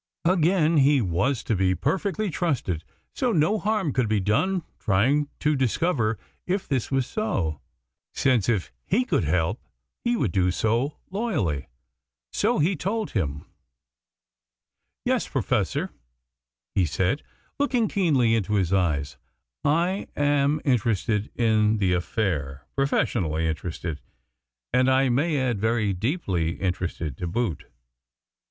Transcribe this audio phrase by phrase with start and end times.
[0.25, 5.55] Again, he was to be perfectly trusted, so no harm could be done trying to
[5.55, 7.61] discover if this was so,
[8.11, 9.61] since if he could help
[10.03, 11.67] he would do so loyally.
[12.33, 13.45] So he told him.
[15.05, 15.91] "Yes, Professor,"
[16.73, 17.21] he said,
[17.59, 19.17] looking keenly into his eyes,
[19.63, 24.01] "I am interested in the affaire, professionally interested,
[24.73, 27.65] and, I may add, very deeply interested, to boot."